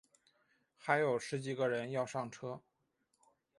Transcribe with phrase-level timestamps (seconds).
[0.79, 2.63] 还有十几个人要上车